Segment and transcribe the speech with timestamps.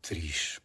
[0.00, 0.60] atriz.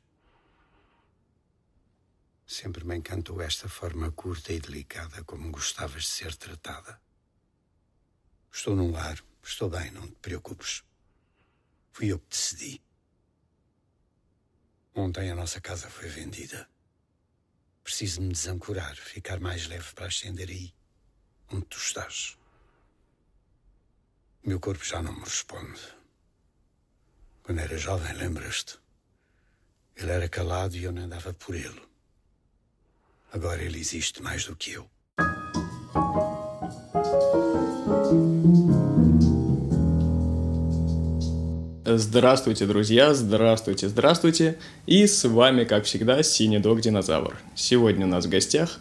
[2.47, 7.01] Sempre me encantou esta forma curta e delicada como gostavas de ser tratada.
[8.51, 10.83] Estou num lar, estou bem, não te preocupes.
[11.91, 12.81] Fui eu que decidi.
[14.93, 16.69] Ontem a nossa casa foi vendida.
[17.83, 20.73] Preciso me desancorar, ficar mais leve para ascender aí,
[21.51, 22.37] onde tu estás.
[24.43, 25.81] Meu corpo já não me responde.
[27.43, 28.84] Quando era jovem, lembras-te?
[29.97, 31.81] Ele era calado e eu não andava por ele.
[33.31, 34.85] Agora ele existe mais do que eu.
[41.87, 44.57] Здравствуйте, друзья, здравствуйте, здравствуйте.
[44.85, 47.37] И с вами, как всегда, Синий Дог Динозавр.
[47.55, 48.79] Сегодня у нас в гостях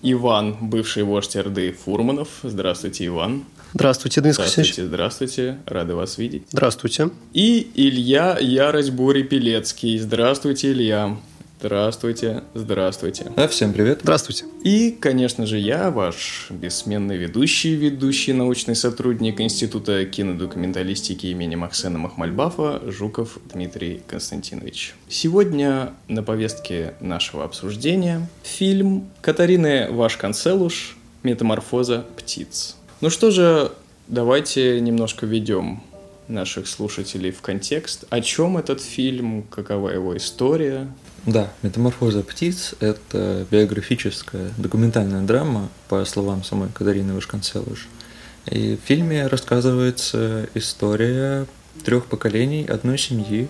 [0.00, 2.28] Иван, бывший вождь РД Фурманов.
[2.42, 3.44] Здравствуйте, Иван.
[3.76, 5.58] Здравствуйте, Денис Здравствуйте, здравствуйте.
[5.66, 6.44] Рады вас видеть.
[6.50, 7.10] Здравствуйте.
[7.34, 9.98] И Илья Ярость Бурый Пелецкий.
[9.98, 11.18] Здравствуйте, Илья.
[11.60, 13.30] Здравствуйте, здравствуйте.
[13.36, 14.00] Да, всем привет.
[14.02, 14.46] Здравствуйте.
[14.64, 22.80] И, конечно же, я, ваш бессменный ведущий, ведущий научный сотрудник Института кинодокументалистики имени Максена Махмальбафа
[22.86, 24.94] Жуков Дмитрий Константинович.
[25.10, 32.76] Сегодня на повестке нашего обсуждения фильм Катарины Вашканцелуш «Метаморфоза птиц».
[33.06, 33.70] Ну что же,
[34.08, 35.80] давайте немножко введем
[36.26, 38.04] наших слушателей в контекст.
[38.10, 40.88] О чем этот фильм, какова его история,
[41.24, 47.86] да, «Метаморфоза птиц»— это биографическая документальная драма, по словам самой Катарины Вашканцелуш.
[48.50, 51.46] И в фильме рассказывается история
[51.84, 53.46] трех поколений одной семьи.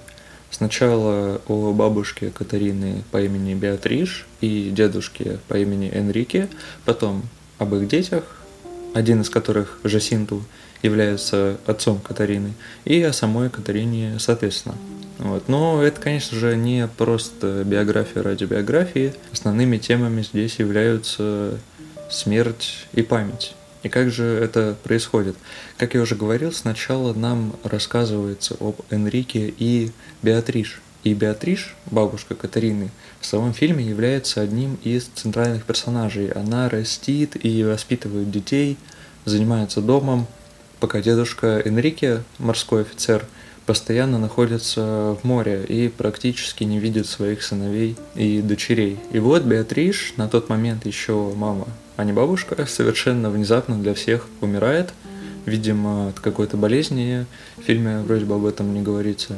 [0.50, 6.50] Сначала о бабушке Катарины по имени Беатриш и дедушке по имени Энрике,
[6.84, 7.22] потом
[7.56, 8.35] об их детях,
[8.96, 10.42] один из которых, Жасинту,
[10.82, 12.54] является отцом Катарины,
[12.86, 14.74] и о самой Катарине соответственно.
[15.18, 15.48] Вот.
[15.48, 19.12] Но это, конечно же, не просто биография ради биографии.
[19.32, 21.58] Основными темами здесь являются
[22.10, 23.54] смерть и память.
[23.82, 25.36] И как же это происходит?
[25.76, 29.90] Как я уже говорил, сначала нам рассказывается об Энрике и
[30.22, 30.80] Беатриш.
[31.06, 32.90] И Беатриш, бабушка Катарины,
[33.20, 36.32] в самом фильме является одним из центральных персонажей.
[36.32, 38.76] Она растит и воспитывает детей,
[39.24, 40.26] занимается домом,
[40.80, 43.24] пока дедушка Энрике, морской офицер,
[43.66, 48.98] постоянно находится в море и практически не видит своих сыновей и дочерей.
[49.12, 54.26] И вот Беатриш, на тот момент еще мама, а не бабушка, совершенно внезапно для всех
[54.40, 54.92] умирает,
[55.44, 57.26] видимо, от какой-то болезни.
[57.58, 59.36] В фильме вроде бы об этом не говорится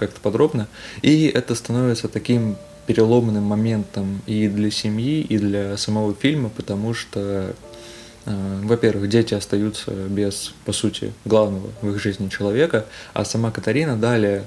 [0.00, 0.66] как-то подробно.
[1.02, 2.56] И это становится таким
[2.86, 7.54] переломным моментом и для семьи, и для самого фильма, потому что
[8.26, 13.96] Э, во-первых, дети остаются без, по сути, главного в их жизни человека, а сама Катарина
[13.96, 14.46] далее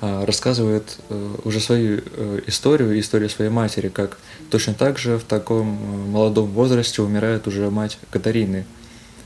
[0.00, 2.00] э, рассказывает э, уже свою
[2.46, 4.18] историю, историю своей матери, как
[4.50, 5.66] точно так же в таком
[6.10, 8.66] молодом возрасте умирает уже мать Катарины.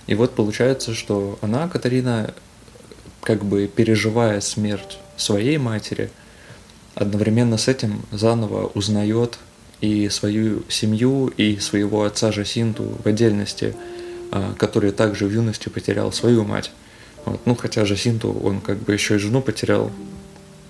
[0.07, 2.35] И вот получается, что она, Катарина,
[3.23, 6.11] как бы переживая смерть своей матери,
[6.95, 9.39] одновременно с этим заново узнает
[9.81, 13.75] и свою семью, и своего отца Жасинту в отдельности,
[14.33, 16.71] а, который также в юности потерял свою мать.
[17.25, 17.41] Вот.
[17.45, 19.91] Ну, хотя Жасинту, он как бы еще и жену потерял,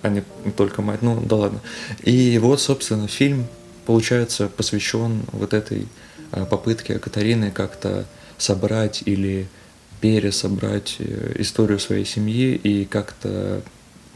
[0.03, 0.23] а не
[0.57, 1.03] только мать.
[1.03, 1.61] Ну, да ладно.
[2.03, 3.47] И вот, собственно, фильм,
[3.85, 5.87] получается, посвящен вот этой
[6.33, 8.07] а, попытке Катарины как-то
[8.39, 9.49] собрать или
[10.01, 13.63] пересобрать э, историю своей семьи и как-то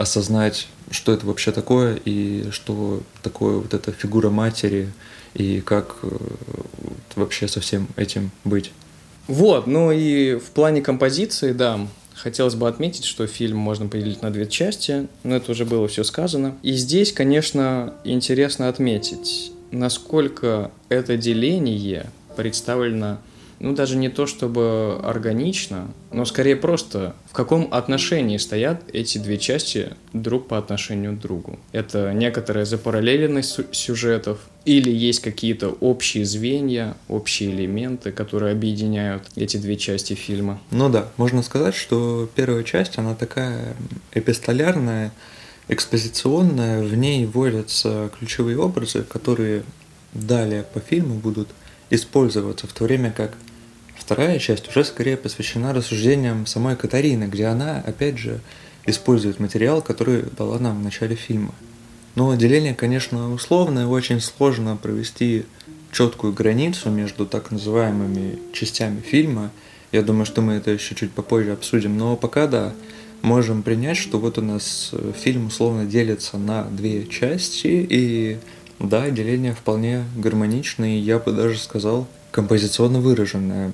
[0.01, 4.89] осознать, что это вообще такое и что такое вот эта фигура матери
[5.35, 6.09] и как э,
[7.17, 8.73] вообще со всем этим быть.
[9.29, 14.31] Вот, ну и в плане композиции, да, хотелось бы отметить, что фильм можно поделить на
[14.31, 16.57] две части, но это уже было все сказано.
[16.63, 22.07] И здесь, конечно, интересно отметить, насколько это деление
[22.37, 23.19] представлено
[23.61, 29.37] ну, даже не то чтобы органично, но скорее просто в каком отношении стоят эти две
[29.37, 31.59] части друг по отношению к другу.
[31.73, 39.77] Это некоторая запараллеленность сюжетов, или есть какие-то общие звенья, общие элементы, которые объединяют эти две
[39.77, 40.59] части фильма.
[40.71, 43.77] Ну да, можно сказать, что первая часть, она такая
[44.13, 45.13] эпистолярная,
[45.69, 49.65] экспозиционная, в ней вводятся ключевые образы, которые
[50.15, 51.49] далее по фильму будут
[51.91, 53.35] использоваться, в то время как
[54.11, 58.41] Вторая часть уже скорее посвящена рассуждениям самой Катарины, где она, опять же,
[58.85, 61.55] использует материал, который дала нам в начале фильма.
[62.17, 65.45] Но деление, конечно, условное, очень сложно провести
[65.93, 69.53] четкую границу между так называемыми частями фильма.
[69.93, 72.73] Я думаю, что мы это еще чуть попозже обсудим, но пока да.
[73.23, 78.39] можем принять, что вот у нас э, фильм условно делится на две части, и
[78.81, 83.73] да, деление вполне гармоничное, и я бы даже сказал, композиционно выраженное.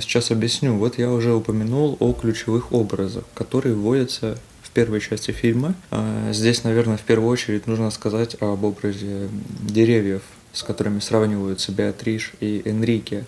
[0.00, 0.76] Сейчас объясню.
[0.76, 5.74] Вот я уже упомянул о ключевых образах, которые вводятся в первой части фильма.
[5.90, 9.28] А, здесь, наверное, в первую очередь нужно сказать об образе
[9.60, 13.24] деревьев, с которыми сравниваются Беатриш и Энрике.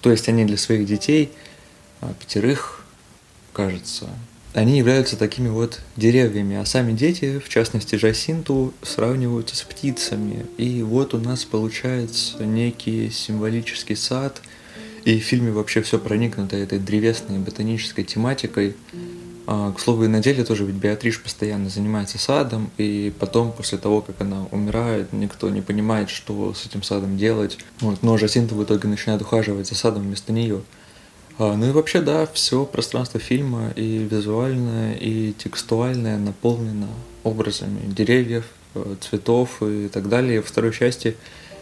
[0.00, 1.30] То есть они для своих детей,
[2.00, 2.84] а, пятерых,
[3.52, 4.08] кажется,
[4.54, 10.46] они являются такими вот деревьями, а сами дети, в частности Жасинту, сравниваются с птицами.
[10.58, 14.40] И вот у нас получается некий символический сад,
[15.04, 18.74] и в фильме вообще все проникнуто этой древесной ботанической тематикой.
[19.46, 23.76] А, к слову, и на деле тоже ведь Беатриш постоянно занимается садом, и потом, после
[23.76, 27.58] того, как она умирает, никто не понимает, что с этим садом делать.
[27.80, 30.62] Вот, но Жасинта в итоге начинает ухаживать за садом вместо нее.
[31.38, 36.88] А, ну и вообще, да, все пространство фильма и визуальное, и текстуальное наполнено
[37.22, 40.40] образами деревьев, э, цветов и так далее.
[40.40, 41.16] В второй части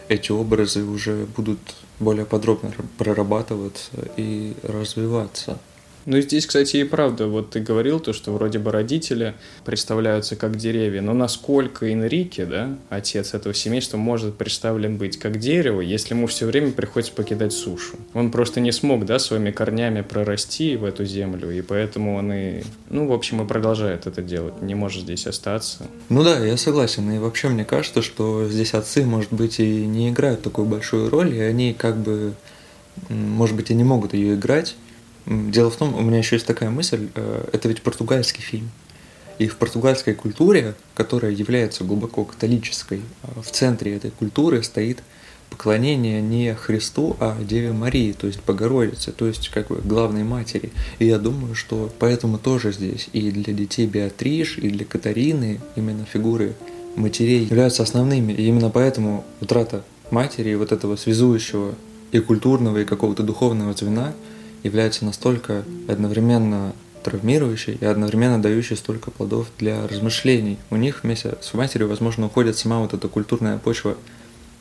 [0.08, 1.58] эти образы уже будут
[2.02, 5.58] более подробно прорабатываться и развиваться.
[6.04, 9.34] Ну, здесь, кстати, и правда, вот ты говорил то, что вроде бы родители
[9.64, 15.80] представляются как деревья, но насколько Энрике, да, отец этого семейства, может представлен быть как дерево,
[15.80, 17.96] если ему все время приходится покидать сушу?
[18.14, 22.62] Он просто не смог, да, своими корнями прорасти в эту землю, и поэтому он и,
[22.90, 25.86] ну, в общем, и продолжает это делать, не может здесь остаться.
[26.08, 30.10] Ну да, я согласен, и вообще мне кажется, что здесь отцы, может быть, и не
[30.10, 32.32] играют такую большую роль, и они как бы,
[33.08, 34.74] может быть, и не могут ее играть,
[35.26, 38.70] Дело в том, у меня еще есть такая мысль, э, это ведь португальский фильм.
[39.38, 45.02] И в португальской культуре, которая является глубоко католической, э, в центре этой культуры стоит
[45.48, 50.72] поклонение не Христу, а Деве Марии, то есть Богородице, то есть как бы главной матери.
[50.98, 56.04] И я думаю, что поэтому тоже здесь и для детей Беатриш, и для Катарины именно
[56.04, 56.54] фигуры
[56.96, 58.32] матерей являются основными.
[58.32, 61.74] И именно поэтому утрата матери, вот этого связующего
[62.12, 64.14] и культурного, и какого-то духовного звена–
[64.62, 70.58] является настолько одновременно травмирующей и одновременно дающей столько плодов для размышлений.
[70.70, 73.96] У них вместе с матерью, возможно, уходит сама вот эта культурная почва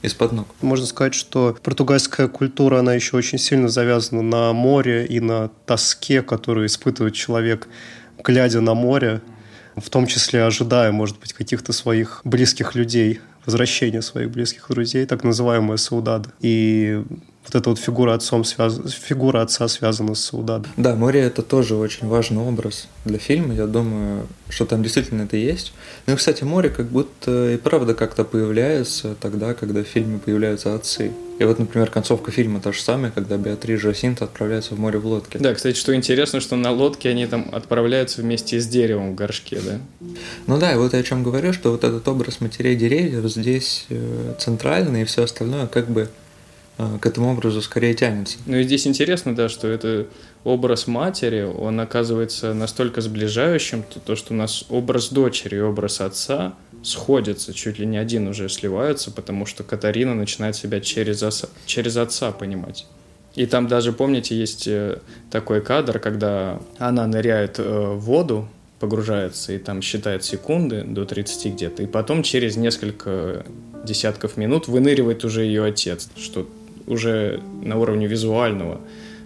[0.01, 0.47] из-под ног.
[0.61, 6.21] Можно сказать, что португальская культура, она еще очень сильно завязана на море и на тоске,
[6.21, 7.67] которую испытывает человек,
[8.23, 9.21] глядя на море,
[9.75, 15.23] в том числе ожидая, может быть, каких-то своих близких людей, возвращения своих близких друзей, так
[15.23, 16.31] называемая саудада.
[16.41, 17.03] И
[17.43, 18.79] вот эта вот фигура, отцом связ...
[18.93, 20.71] фигура отца связана с Саудадом.
[20.77, 23.55] Да, море это тоже очень важный образ для фильма.
[23.55, 25.73] Я думаю, что там действительно это есть.
[26.05, 30.75] Ну и, кстати, море как будто и правда как-то появляется тогда, когда в фильме появляются
[30.75, 31.11] отцы.
[31.39, 35.07] И вот, например, концовка фильма та же самая, когда Беатрис Жасинт отправляется в море в
[35.07, 35.39] лодке.
[35.39, 39.59] Да, кстати, что интересно, что на лодке они там отправляются вместе с деревом в горшке,
[39.59, 39.79] да?
[40.45, 43.87] Ну да, и вот я о чем говорю, что вот этот образ матерей деревьев здесь
[43.89, 46.09] э, центральный, и все остальное как бы
[46.77, 48.37] к этому образу скорее тянется.
[48.45, 50.07] Ну и здесь интересно, да, что это
[50.43, 56.55] образ матери, он оказывается настолько сближающим, то что у нас образ дочери и образ отца
[56.83, 61.97] сходятся, чуть ли не один уже сливаются, потому что Катарина начинает себя через, оса, через
[61.97, 62.87] отца понимать.
[63.35, 69.53] И там даже, помните, есть э, такой кадр, когда она ныряет э, в воду, погружается
[69.53, 73.45] и там считает секунды до 30 где-то, и потом через несколько
[73.85, 76.49] десятков минут выныривает уже ее отец, что
[76.91, 78.81] уже на уровне визуального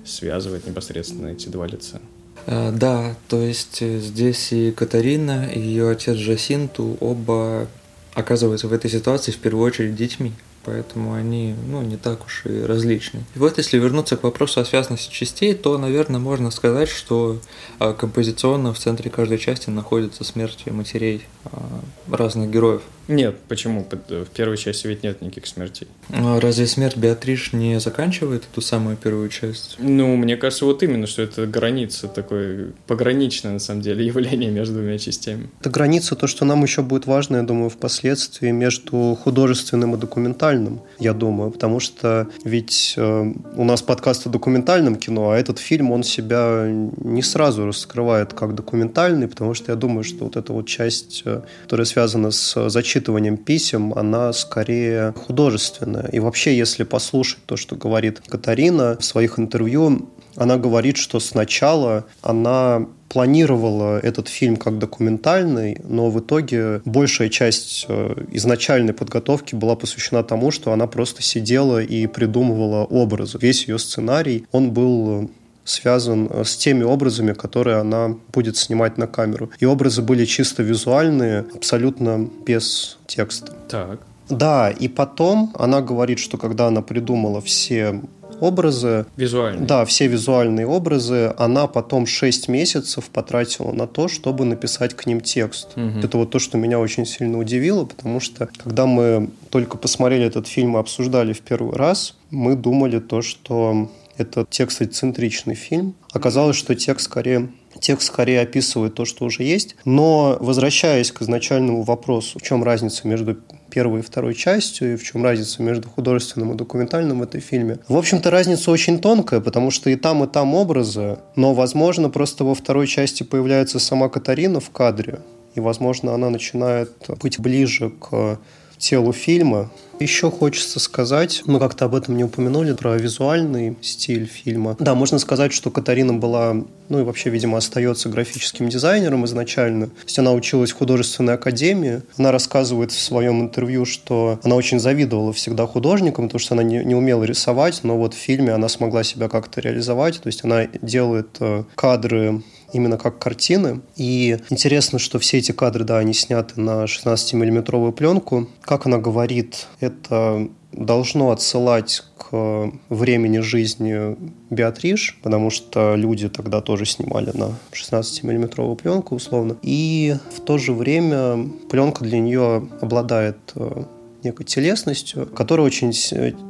[0.06, 2.00] связывает непосредственно эти два лица.
[2.48, 7.68] А, да, то есть э, здесь и Катарина, и ее отец Жасинту оба
[8.14, 10.32] оказываются в этой ситуации в первую очередь детьми
[10.66, 13.24] поэтому они ну, не так уж и различны.
[13.36, 17.40] И вот если вернуться к вопросу о связности частей, то, наверное, можно сказать, что
[17.80, 22.82] а, композиционно в центре каждой части находится смерть матерей а, разных героев.
[23.08, 23.86] Нет, почему?
[24.10, 25.88] В первой части ведь нет никаких смертей.
[26.10, 29.76] А разве смерть Беатриш не заканчивает эту самую первую часть?
[29.80, 34.76] Ну, мне кажется, вот именно, что это граница, такое пограничное, на самом деле, явление между
[34.76, 35.50] двумя частями.
[35.60, 40.82] Это граница, то, что нам еще будет важно, я думаю, впоследствии между художественным и документальным,
[41.00, 45.92] я думаю, потому что ведь э, у нас подкаст о документальном кино, а этот фильм,
[45.92, 50.68] он себя не сразу раскрывает как документальный, потому что я думаю, что вот эта вот
[50.68, 56.08] часть, э, которая связана с зачем зачитыванием писем, она скорее художественная.
[56.14, 62.06] И вообще, если послушать то, что говорит Катарина в своих интервью, она говорит, что сначала
[62.22, 69.76] она планировала этот фильм как документальный, но в итоге большая часть э, изначальной подготовки была
[69.76, 73.38] посвящена тому, что она просто сидела и придумывала образы.
[73.42, 75.30] Весь ее сценарий, он был
[75.66, 79.50] связан э, с теми образами, которые она будет снимать на камеру.
[79.60, 83.52] И образы были чисто визуальные, абсолютно без текста.
[83.68, 84.00] Так.
[84.30, 88.02] Да, и потом она говорит, что когда она придумала все
[88.40, 89.06] образы.
[89.16, 89.66] Визуальные.
[89.66, 91.34] Да, все визуальные образы.
[91.38, 95.70] Она потом 6 месяцев потратила на то, чтобы написать к ним текст.
[95.78, 96.00] Угу.
[96.04, 100.48] Это вот то, что меня очень сильно удивило, потому что когда мы только посмотрели этот
[100.48, 105.96] фильм и обсуждали в первый раз, мы думали то, что это текстоцентричный фильм.
[106.12, 109.76] Оказалось, что текст скорее Текст скорее описывает то, что уже есть.
[109.86, 113.38] Но, возвращаясь к изначальному вопросу, в чем разница между
[113.70, 117.80] первой и второй частью, и в чем разница между художественным и документальным в этой фильме.
[117.88, 122.46] В общем-то, разница очень тонкая, потому что и там, и там образы, но, возможно, просто
[122.46, 125.20] во второй части появляется сама Катарина в кадре,
[125.56, 126.92] и, возможно, она начинает
[127.22, 128.40] быть ближе к
[128.78, 129.70] телу фильма.
[130.00, 134.76] Еще хочется сказать, мы как-то об этом не упомянули, про визуальный стиль фильма.
[134.80, 139.88] Да, можно сказать, что Катарина была, ну и вообще, видимо, остается графическим дизайнером изначально.
[139.88, 142.02] То есть она училась в художественной академии.
[142.18, 146.84] Она рассказывает в своем интервью, что она очень завидовала всегда художникам, потому что она не,
[146.84, 150.20] не умела рисовать, но вот в фильме она смогла себя как-то реализовать.
[150.22, 152.42] То есть она делает э, кадры
[152.76, 153.82] именно как картины.
[153.96, 158.50] И интересно, что все эти кадры, да, они сняты на 16-миллиметровую пленку.
[158.62, 164.18] Как она говорит, это должно отсылать к времени жизни
[164.50, 169.56] Беатриш, потому что люди тогда тоже снимали на 16-миллиметровую пленку условно.
[169.62, 173.86] И в то же время пленка для нее обладает э,
[174.26, 175.92] некой телесностью, которая очень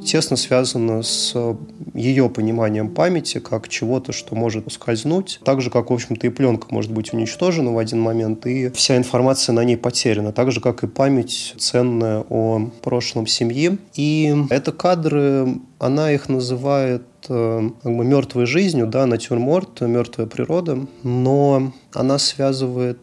[0.04, 1.34] тесно связана с
[1.94, 5.40] ее пониманием памяти как чего-то, что может ускользнуть.
[5.44, 8.96] Так же, как, в общем-то, и пленка может быть уничтожена в один момент, и вся
[8.96, 10.32] информация на ней потеряна.
[10.32, 13.78] Так же, как и память ценная о прошлом семьи.
[13.94, 20.86] И это кадры, она их называет э, как бы мертвой жизнью, да, натюрморт, мертвая природа,
[21.02, 22.98] но она связывает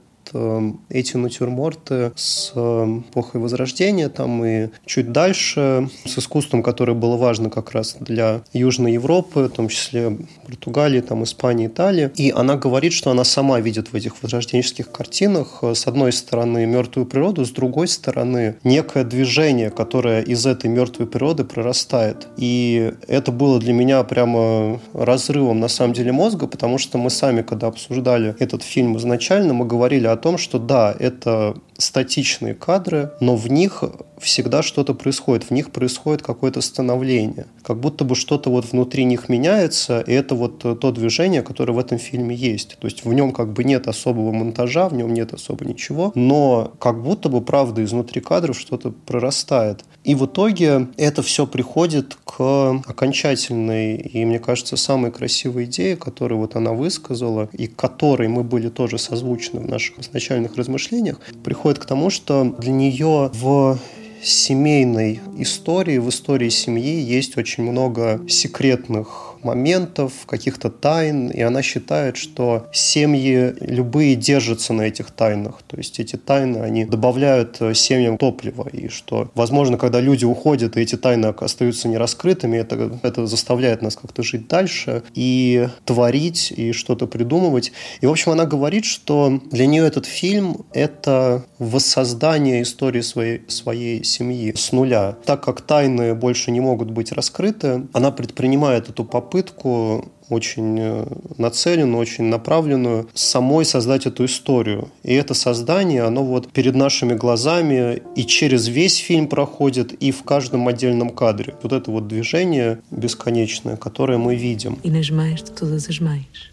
[0.90, 7.50] эти натюрморты с эм, эпохой Возрождения, там и чуть дальше, с искусством, которое было важно
[7.50, 12.12] как раз для Южной Европы, в том числе Португалии, там, Испании, Италии.
[12.16, 16.66] И она говорит, что она сама видит в этих возрожденческих картинах, э, с одной стороны,
[16.66, 22.28] мертвую природу, с другой стороны, некое движение, которое из этой мертвой природы прорастает.
[22.38, 27.42] И это было для меня прямо разрывом, на самом деле, мозга, потому что мы сами,
[27.42, 33.36] когда обсуждали этот фильм изначально, мы говорили о том, что да, это статичные кадры, но
[33.36, 33.84] в них
[34.24, 37.46] всегда что-то происходит, в них происходит какое-то становление.
[37.62, 41.80] Как будто бы что-то вот внутри них меняется, и это вот то движение, которое в
[41.80, 42.78] этом фильме есть.
[42.80, 46.74] То есть в нем как бы нет особого монтажа, в нем нет особо ничего, но
[46.80, 49.84] как будто бы, правда, изнутри кадров что-то прорастает.
[50.04, 56.40] И в итоге это все приходит к окончательной и, мне кажется, самой красивой идее, которую
[56.40, 61.86] вот она высказала, и которой мы были тоже созвучны в наших изначальных размышлениях, приходит к
[61.86, 63.78] тому, что для нее в
[64.24, 72.18] семейной истории, в истории семьи есть очень много секретных моментов, каких-то тайн, и она считает,
[72.18, 75.62] что семьи любые держатся на этих тайнах.
[75.68, 80.78] То есть эти тайны, они добавляют э, семьям топлива, и что, возможно, когда люди уходят,
[80.78, 86.72] и эти тайны остаются нераскрытыми, это, это заставляет нас как-то жить дальше и творить, и
[86.72, 87.72] что-то придумывать.
[88.02, 94.04] И, в общем, она говорит, что для нее этот фильм— это воссоздание истории своей, своей
[94.04, 95.18] семьи с нуля.
[95.26, 101.06] Так как тайны больше не могут быть раскрыты, она предпринимает эту попытку попытку очень э,
[101.40, 104.90] нацеленную, очень направленную самой создать эту историю.
[105.02, 110.22] И это создание, оно вот перед нашими глазами и через весь фильм проходит, и в
[110.24, 111.56] каждом отдельном кадре.
[111.64, 114.78] Вот это вот движение бесконечное, которое мы видим.
[114.84, 116.52] И de todas as mães.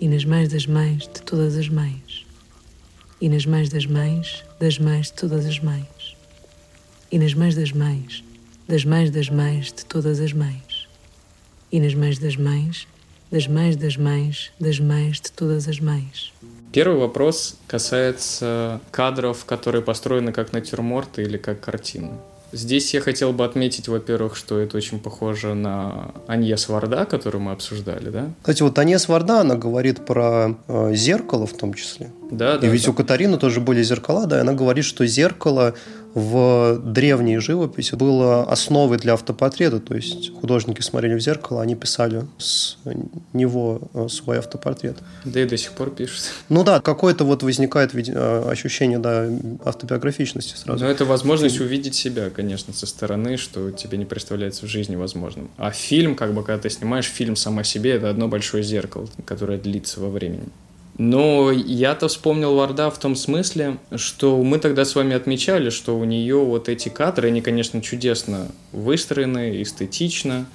[0.00, 2.24] E nas mães das mães de todas as mães.
[3.20, 5.94] E nas mães das mães das mães de todas as mães.
[7.08, 7.18] E
[11.74, 12.86] и nas mães das mães,
[13.32, 16.32] das mães das mães, das mães de todas as mães.
[16.70, 22.10] Первый вопрос касается кадров, которые построены как натюрморты или как картины.
[22.52, 27.50] Здесь я хотел бы отметить, во-первых, что это очень похоже на Аньес Варда, которую мы
[27.50, 28.30] обсуждали, да?
[28.42, 32.12] Кстати, вот Аньес Варда, она говорит про э, зеркало в том числе.
[32.30, 32.66] Да, да.
[32.66, 32.92] И ведь да.
[32.92, 35.74] у Катарины тоже были зеркала, да, и она говорит, что зеркало
[36.14, 42.24] в древней живописи было основой для автопортрета, то есть художники смотрели в зеркало, они писали
[42.38, 42.78] с
[43.32, 44.98] него э, свой автопортрет.
[45.24, 46.22] Да и до сих пор пишут.
[46.48, 49.28] Ну да, какое-то вот возникает э, ощущение, да,
[49.64, 50.84] автобиографичности сразу.
[50.84, 55.50] Но это возможность увидеть себя, конечно, со стороны, что тебе не представляется в жизни возможным.
[55.56, 59.08] А фильм, как бы, когда ты снимаешь фильм сам о себе, это одно большое зеркало,
[59.24, 60.48] которое длится во времени.
[60.96, 66.04] Но я-то вспомнил Варда в том смысле, что мы тогда с вами отмечали, что у
[66.04, 70.46] нее вот эти кадры, они, конечно, чудесно выстроены, эстетично,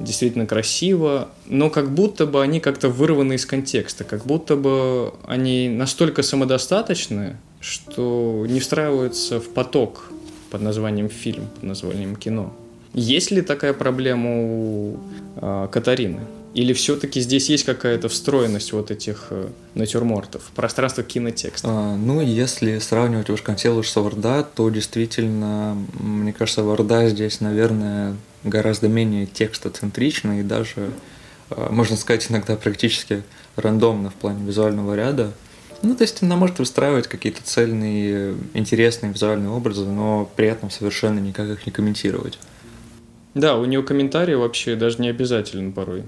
[0.00, 5.68] действительно красиво, но как будто бы они как-то вырваны из контекста, как будто бы они
[5.68, 10.10] настолько самодостаточны, что не встраиваются в поток
[10.50, 12.52] под названием фильм, под названием кино.
[12.92, 14.96] Есть ли такая проблема у
[15.36, 16.20] э, Катарины?
[16.56, 21.68] Или все-таки здесь есть какая-то встроенность вот этих э, натюрмортов, пространство кинотекста?
[21.70, 28.88] А, ну, если сравнивать Вашконселуш с Варда, то действительно, мне кажется, Варда здесь, наверное, гораздо
[28.88, 30.92] менее текстоцентрична и даже,
[31.50, 33.22] а, можно сказать, иногда практически
[33.56, 35.34] рандомно в плане визуального ряда.
[35.82, 41.18] Ну, то есть она может выстраивать какие-то цельные, интересные визуальные образы, но при этом совершенно
[41.18, 42.38] никак их не комментировать.
[43.34, 46.04] Да, у нее комментарии вообще даже не обязателен порой.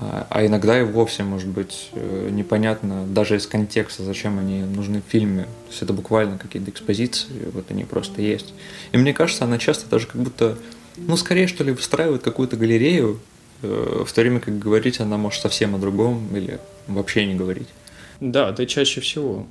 [0.00, 5.00] А, а иногда и вовсе может быть э, непонятно, даже из контекста, зачем они нужны
[5.06, 5.44] в фильме.
[5.44, 8.54] То есть это буквально какие-то экспозиции, вот они просто есть.
[8.92, 10.58] И мне кажется, она часто даже как будто,
[10.96, 13.20] ну, скорее, что ли, выстраивает какую-то галерею,
[13.62, 16.58] э, в то время как говорить она может совсем о другом или
[16.88, 17.68] вообще не говорить.
[18.20, 19.46] Да, это чаще всего.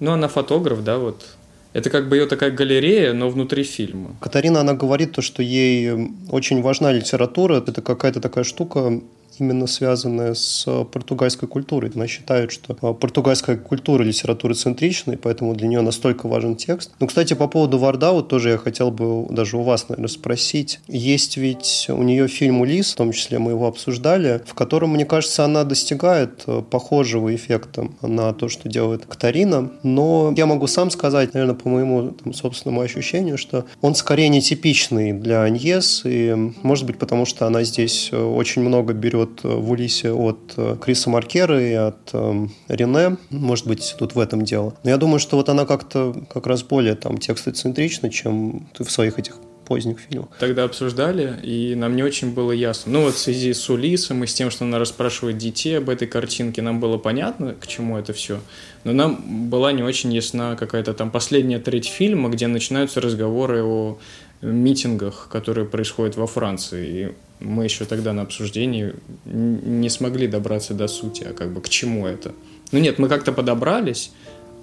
[0.00, 1.36] Ну, она фотограф, да, вот.
[1.74, 4.16] Это как бы ее такая галерея, но внутри фильма.
[4.20, 7.56] Катарина, она говорит то, что ей очень важна литература.
[7.56, 9.00] Это какая-то такая штука,
[9.38, 11.90] именно связанная с португальской культурой.
[11.94, 16.92] Она считает, что а, португальская культура литература центричная, поэтому для нее настолько важен текст.
[17.00, 20.80] Ну, кстати, по поводу Варда, вот тоже я хотел бы даже у вас, наверное, спросить.
[20.88, 25.04] Есть ведь у нее фильм «Улис», в том числе мы его обсуждали, в котором, мне
[25.04, 29.72] кажется, она достигает э, похожего эффекта на то, что делает Катарина.
[29.82, 35.12] Но я могу сам сказать, наверное, по моему там, собственному ощущению, что он скорее нетипичный
[35.12, 39.48] для Аньес, и, может быть, потому что она здесь э, очень много берет вот э,
[39.48, 43.16] в Улисе от э, Криса Маркера и от э, Рене.
[43.30, 44.74] Может быть, тут в этом дело.
[44.84, 48.90] Но я думаю, что вот она как-то как раз более там текстоцентрична, чем ты в
[48.90, 50.28] своих этих поздних фильмах.
[50.38, 52.92] Тогда обсуждали, и нам не очень было ясно.
[52.92, 56.06] Ну вот в связи с Улисом и с тем, что она расспрашивает детей об этой
[56.06, 58.40] картинке, нам было понятно, к чему это все.
[58.84, 63.98] Но нам была не очень ясна какая-то там последняя треть фильма, где начинаются разговоры о
[64.42, 67.14] митингах, которые происходят во Франции.
[67.44, 72.06] Мы еще тогда на обсуждении не смогли добраться до сути, а как бы к чему
[72.06, 72.32] это.
[72.72, 74.10] Ну нет, мы как-то подобрались,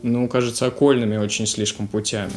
[0.03, 2.33] но, кажется, окольными очень слишком путями.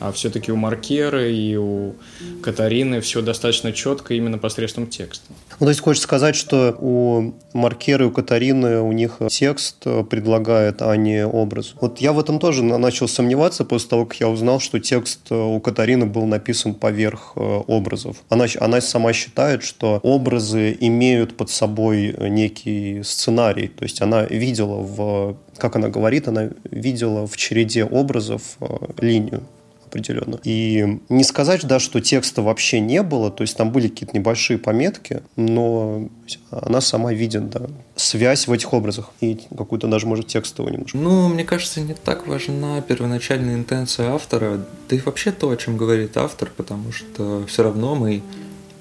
[0.00, 1.94] А все-таки у Маркера и у
[2.42, 5.26] Катарины все достаточно четко именно посредством текста.
[5.58, 10.82] Ну, то есть хочешь сказать, что у Маркера и у Катарины у них текст предлагает,
[10.82, 11.74] а не образ.
[11.80, 15.58] Вот я в этом тоже начал сомневаться после того, как я узнал, что текст у
[15.60, 18.18] Катарины был написан поверх э, образов.
[18.28, 23.68] Она, она сама считает, что образы имеют под собой некий сценарий.
[23.68, 28.66] То есть она видела в как она говорит, она видела в череде образов э,
[29.00, 29.42] линию
[29.88, 30.38] определенно.
[30.44, 34.58] И не сказать, да, что текста вообще не было, то есть там были какие-то небольшие
[34.58, 36.08] пометки, но
[36.50, 40.96] она сама видит, да, связь в этих образах и какую-то даже, может, текстовую немножко.
[40.96, 45.76] Ну, мне кажется, не так важна первоначальная интенция автора, да и вообще то, о чем
[45.76, 48.22] говорит автор, потому что все равно мы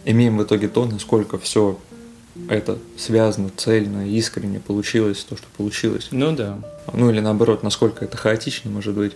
[0.06, 1.78] имеем в итоге то, насколько все
[2.50, 6.10] это связано, цельно, искренне получилось то, что получилось.
[6.12, 6.60] Ну да.
[6.93, 9.13] Ну или наоборот, насколько это хаотично может быть.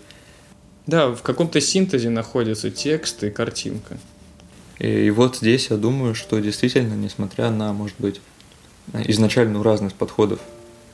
[0.87, 3.97] Да, в каком-то синтезе находится текст и картинка.
[4.79, 8.19] И, и вот здесь я думаю, что действительно, несмотря на, может быть,
[8.93, 10.39] изначальную разность подходов,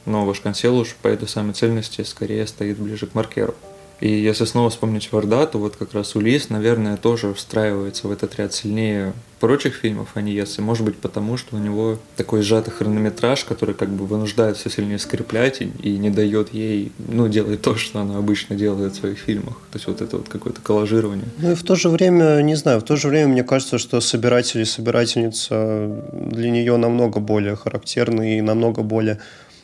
[0.05, 3.55] но Вашконселуш по этой самой цельности скорее стоит ближе к маркеру.
[3.99, 8.35] И если снова вспомнить Варда, то вот как раз Улис, наверное, тоже встраивается в этот
[8.37, 10.61] ряд сильнее прочих фильмов Аниесы.
[10.61, 14.99] Может быть, потому что у него такой сжатый хронометраж, который как бы вынуждает все сильнее
[14.99, 19.19] скреплять и, и не дает ей, ну, делать то, что она обычно делает в своих
[19.19, 19.55] фильмах.
[19.71, 21.25] То есть вот это вот какое-то коллажирование.
[21.37, 24.01] Ну и в то же время, не знаю, в то же время мне кажется, что
[24.01, 29.19] собиратель и собирательница для нее намного более характерны и намного более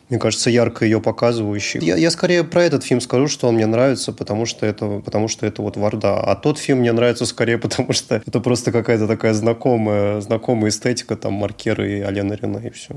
[0.10, 1.80] мне кажется, ярко ее показывающий.
[1.82, 5.28] Я, я скорее про этот фильм скажу, что он мне нравится, потому что это, потому
[5.28, 6.20] что это вот Варда.
[6.20, 11.16] А тот фильм мне нравится скорее, потому что это просто какая-то такая знакомая, знакомая эстетика,
[11.16, 12.96] там, маркеры и Алена Рене, и все.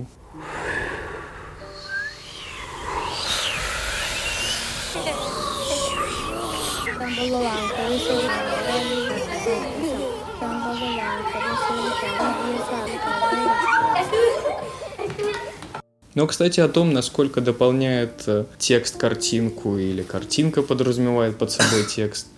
[16.16, 22.28] Но, кстати, о том, насколько дополняет э, текст картинку или картинка подразумевает под собой текст,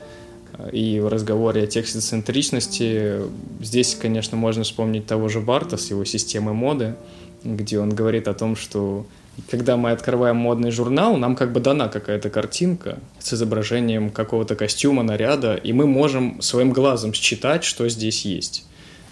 [0.54, 3.20] э, и в разговоре о текстоцентричности
[3.60, 6.96] здесь, конечно, можно вспомнить того же Барта с его системой моды,
[7.44, 9.06] где он говорит о том, что
[9.48, 15.04] когда мы открываем модный журнал, нам как бы дана какая-то картинка с изображением какого-то костюма,
[15.04, 18.64] наряда, и мы можем своим глазом считать, что здесь есть.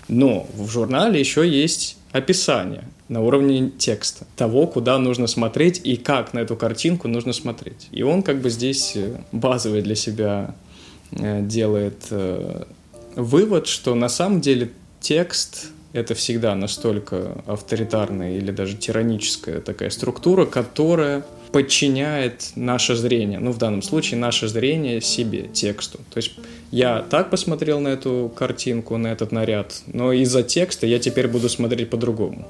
[0.08, 6.34] Но в журнале еще есть описание на уровне текста того, куда нужно смотреть и как
[6.34, 7.88] на эту картинку нужно смотреть.
[7.92, 10.54] И он как бы здесь э, базовый для себя
[11.12, 12.64] э, делает э,
[13.14, 20.44] вывод, что на самом деле текст это всегда настолько авторитарная или даже тираническая такая структура,
[20.44, 21.24] которая
[21.56, 26.00] подчиняет наше зрение, ну в данном случае наше зрение себе, тексту.
[26.10, 26.32] То есть
[26.70, 31.48] я так посмотрел на эту картинку, на этот наряд, но из-за текста я теперь буду
[31.48, 32.46] смотреть по-другому.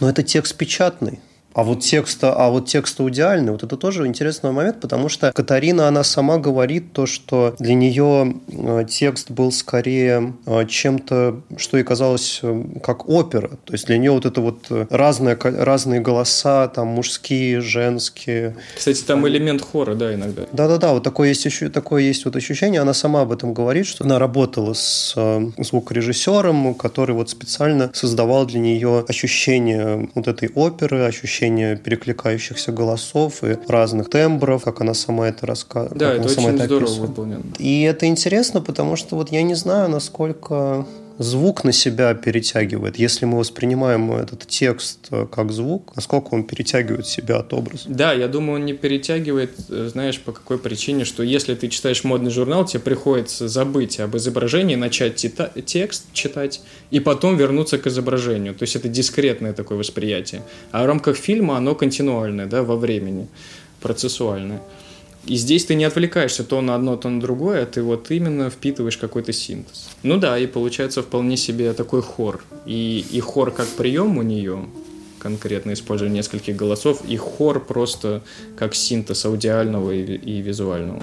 [0.00, 1.20] Но это текст печатный.
[1.56, 5.88] А вот текста, а вот текст аудиальный, вот это тоже интересный момент, потому что Катарина,
[5.88, 11.82] она сама говорит то, что для нее э, текст был скорее э, чем-то, что ей
[11.82, 13.48] казалось э, как опера.
[13.64, 18.54] То есть для нее вот это вот разные, разные голоса, там мужские, женские.
[18.76, 20.42] Кстати, там элемент хора, да, иногда.
[20.52, 22.82] Да-да-да, вот такое есть, еще, такое есть вот ощущение.
[22.82, 25.14] Она сама об этом говорит, что она работала с
[25.56, 33.44] звукорежиссером, который вот специально создавал для нее ощущение вот этой оперы, ощущение ощущение перекликающихся голосов
[33.44, 35.98] и разных тембров, как она сама это рассказывает.
[35.98, 37.42] Да, это очень это здорово выполнено.
[37.58, 40.86] И это интересно, потому что вот я не знаю, насколько
[41.18, 42.98] звук на себя перетягивает.
[42.98, 47.84] Если мы воспринимаем этот текст э, как звук, насколько он перетягивает себя от образа?
[47.86, 52.04] Да, я думаю, он не перетягивает, э, знаешь, по какой причине, что если ты читаешь
[52.04, 55.26] модный журнал, тебе приходится забыть об изображении, начать
[55.64, 58.54] текст читать и потом вернуться к изображению.
[58.54, 60.42] То есть это дискретное такое восприятие.
[60.70, 63.28] А в рамках фильма оно континуальное, да, во времени,
[63.80, 64.60] процессуальное.
[65.26, 68.48] И здесь ты не отвлекаешься то на одно, то на другое, а ты вот именно
[68.48, 69.90] впитываешь какой-то синтез.
[70.02, 72.44] Ну да, и получается вполне себе такой хор.
[72.64, 74.66] И, и хор как прием у нее,
[75.18, 78.22] конкретно используя нескольких голосов, и хор просто
[78.56, 81.02] как синтез аудиального и, и визуального.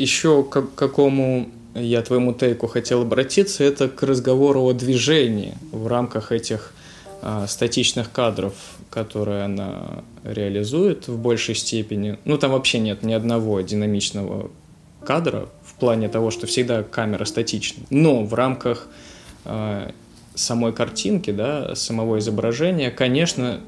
[0.00, 6.32] Еще к какому я твоему тейку хотел обратиться, это к разговору о движении в рамках
[6.32, 6.72] этих
[7.22, 8.54] а, статичных кадров,
[8.88, 12.18] которые она реализует в большей степени.
[12.24, 14.50] Ну, там вообще нет ни одного динамичного
[15.04, 17.84] кадра в плане того, что всегда камера статична.
[17.90, 18.88] Но в рамках
[19.44, 19.92] э,
[20.34, 23.60] самой картинки, да, самого изображения, конечно,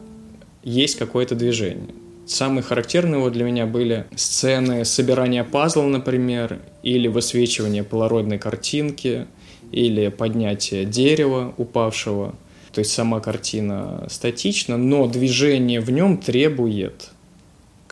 [0.63, 1.95] есть какое-то движение.
[2.27, 9.27] Самые характерные вот для меня были сцены собирания пазла, например, или высвечивания полароидной картинки,
[9.73, 12.35] или поднятие дерева упавшего.
[12.73, 17.11] То есть сама картина статична, но движение в нем требует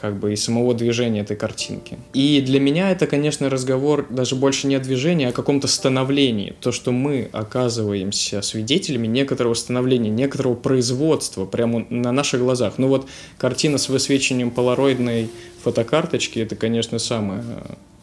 [0.01, 1.99] как бы и самого движения этой картинки.
[2.15, 6.55] И для меня это, конечно, разговор даже больше не о движении, а о каком-то становлении.
[6.61, 12.75] То, что мы оказываемся свидетелями некоторого становления, некоторого производства прямо на наших глазах.
[12.79, 15.29] Ну вот картина с высвечиванием полароидной
[15.63, 17.43] фотокарточки, это, конечно, самое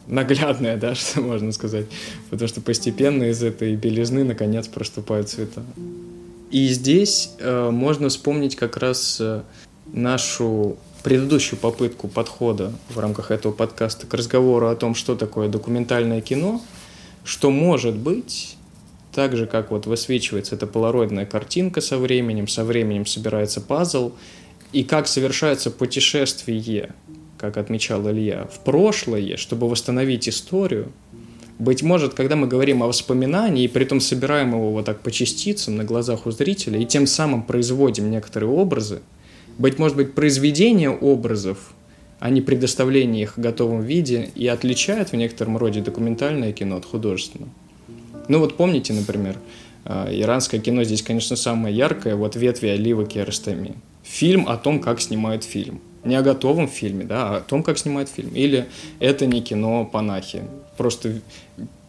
[0.06, 1.86] наглядное, да, что можно сказать.
[2.30, 5.64] Потому что постепенно из этой белизны, наконец, проступают цвета.
[6.52, 9.42] И здесь э, можно вспомнить как раз э,
[9.92, 16.20] нашу предыдущую попытку подхода в рамках этого подкаста к разговору о том, что такое документальное
[16.20, 16.60] кино,
[17.24, 18.56] что может быть
[19.12, 24.12] так же, как вот высвечивается эта полароидная картинка со временем, со временем собирается пазл,
[24.72, 26.94] и как совершается путешествие,
[27.38, 30.92] как отмечал Илья, в прошлое, чтобы восстановить историю,
[31.58, 35.10] быть может, когда мы говорим о воспоминании, и при этом собираем его вот так по
[35.10, 39.00] частицам на глазах у зрителя, и тем самым производим некоторые образы,
[39.58, 41.74] быть может быть, произведение образов,
[42.20, 46.84] а не предоставление их в готовом виде, и отличает в некотором роде документальное кино от
[46.84, 47.50] художественного.
[48.28, 49.36] Ну вот помните, например,
[49.84, 53.74] а, иранское кино здесь, конечно, самое яркое, вот «Ветви оливы Киаростами».
[54.02, 55.80] Фильм о том, как снимают фильм.
[56.04, 58.30] Не о готовом фильме, да, а о том, как снимают фильм.
[58.34, 58.66] Или
[59.00, 60.42] «Это не кино Панахи».
[60.76, 61.20] Просто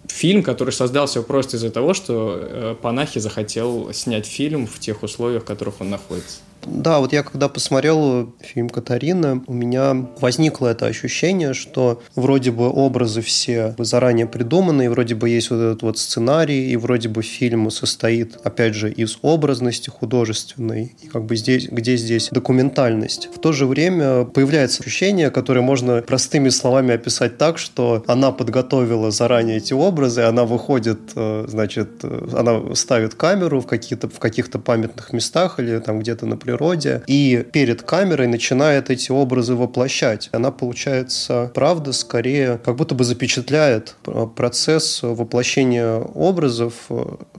[0.08, 5.44] фильм, который создался просто из-за того, что э, Панахи захотел снять фильм в тех условиях,
[5.44, 6.40] в которых он находится.
[6.66, 12.70] Да, вот я когда посмотрел фильм «Катарина», у меня возникло это ощущение, что вроде бы
[12.70, 17.22] образы все заранее придуманы, и вроде бы есть вот этот вот сценарий, и вроде бы
[17.22, 23.30] фильм состоит, опять же, из образности художественной, и как бы здесь, где здесь документальность.
[23.34, 29.12] В то же время появляется ощущение, которое можно простыми словами описать так, что она подготовила
[29.12, 34.60] заранее эти образы, она выходит, э, значит, э, она ставит камеру в каких-то в каких-то
[34.60, 40.30] памятных местах или там где-то, например, природе, и перед камерой начинает эти образы воплощать.
[40.32, 43.96] Она, получается, правда, скорее как будто бы запечатляет
[44.36, 46.74] процесс воплощения образов,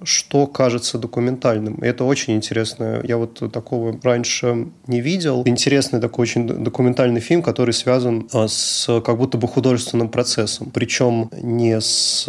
[0.04, 1.74] что кажется документальным.
[1.74, 3.00] И это очень интересно.
[3.04, 5.42] Я вот такого раньше не видел.
[5.46, 10.70] Интересный такой очень документальный фильм, который связан а, с как будто бы художественным процессом.
[10.70, 12.26] Причем не с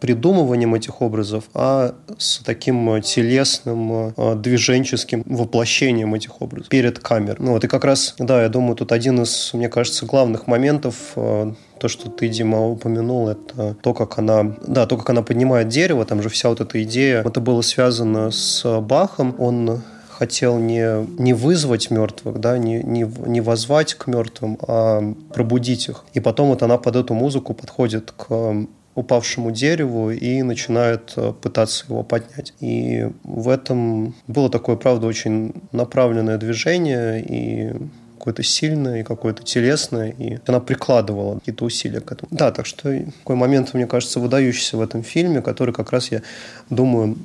[0.00, 7.36] придумыванием этих образов, а с таким телесным, движенческим воплощением этих этих образов перед камерой.
[7.38, 11.12] Ну вот и как раз, да, я думаю, тут один из, мне кажется, главных моментов
[11.16, 15.68] э, то, что ты, Дима, упомянул, это то, как она, да, то, как она поднимает
[15.68, 21.04] дерево, там же вся вот эта идея, это было связано с Бахом, он хотел не,
[21.20, 26.04] не вызвать мертвых, да, не, не, не возвать к мертвым, а пробудить их.
[26.14, 28.54] И потом вот она под эту музыку подходит к
[28.94, 32.54] упавшему дереву и начинает э, пытаться его поднять.
[32.60, 37.72] И в этом было такое, правда, очень направленное движение и
[38.18, 42.28] какое-то сильное и какое-то телесное, и она прикладывала какие-то усилия к этому.
[42.30, 46.22] Да, так что такой момент, мне кажется, выдающийся в этом фильме, который как раз, я
[46.70, 47.18] думаю,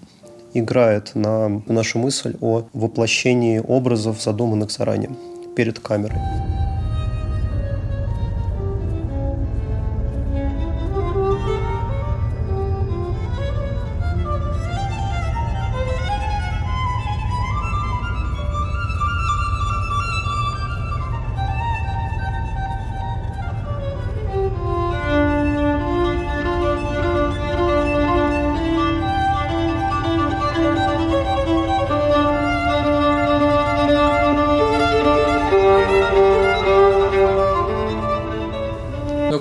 [0.53, 5.11] играет на нашу мысль о воплощении образов, задуманных заранее
[5.55, 6.19] перед камерой.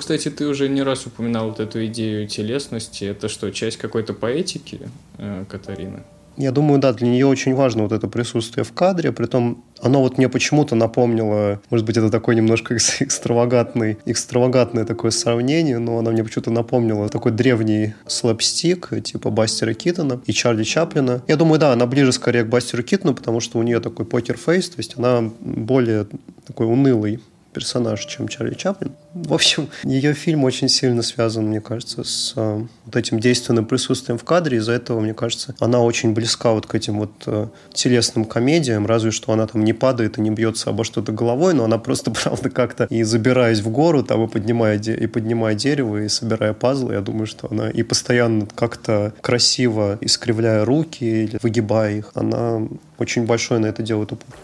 [0.08, 3.04] Кстати, ты уже не раз упоминал вот эту идею телесности.
[3.04, 4.80] Это что, часть какой-то поэтики
[5.18, 6.02] э, Катарины?
[6.38, 10.16] Я думаю, да, для нее очень важно вот это присутствие в кадре, притом оно вот
[10.16, 16.24] мне почему-то напомнило, может быть, это такой немножко экстравагантный, экстравагантное такое сравнение, но оно мне
[16.24, 21.22] почему-то напомнило такой древний слэпстик, типа Бастера Китона и Чарли Чаплина.
[21.28, 24.70] Я думаю, да, она ближе скорее к Бастеру Китону, потому что у нее такой покер-фейс,
[24.70, 26.06] то есть она более
[26.46, 27.20] такой унылый
[27.58, 28.92] персонаж, чем Чарли Чаплин.
[29.14, 34.16] В общем, ее фильм очень сильно связан, мне кажется, с э, вот этим действенным присутствием
[34.16, 34.58] в кадре.
[34.58, 39.10] Из-за этого, мне кажется, она очень близка вот к этим вот э, телесным комедиям, разве
[39.10, 42.48] что она там не падает и не бьется обо что-то головой, но она просто, правда,
[42.48, 47.00] как-то и забираясь в гору, там и поднимая, и поднимая дерево, и собирая пазлы, я
[47.00, 52.68] думаю, что она и постоянно как-то красиво искривляя руки или выгибая их, она
[52.98, 54.36] очень большой на это делает упор.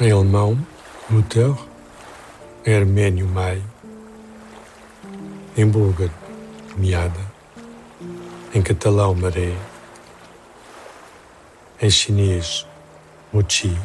[0.00, 0.56] Réellement,
[1.08, 1.56] l'auteur
[2.66, 3.62] Hermênio Maio,
[5.54, 6.10] em búlgaro,
[6.78, 7.20] Miada,
[8.54, 9.54] em catalão, Maré,
[11.78, 12.66] em chinês,
[13.30, 13.78] Mochi,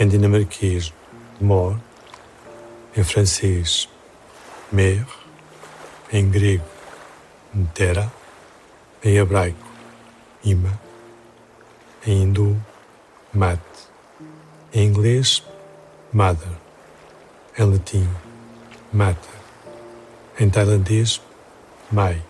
[0.00, 0.94] em dinamarquês,
[1.38, 1.78] Mor,
[2.96, 3.86] em francês,
[4.72, 5.04] Mer,
[6.10, 6.64] em grego,
[7.54, 8.10] Ntera,
[9.04, 9.68] em hebraico,
[10.42, 10.80] Ima,
[12.06, 12.58] em hindu,
[13.34, 13.60] Mat,
[14.72, 15.44] em inglês,
[16.14, 16.61] Mother.
[17.58, 18.08] Em latim,
[18.92, 19.28] mata.
[20.38, 21.20] Em tailandês,
[21.90, 22.22] mai.